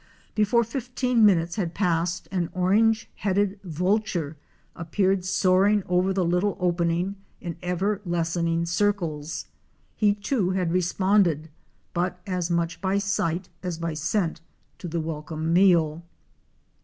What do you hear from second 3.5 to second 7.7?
Vulture appeared soaring over the little opening in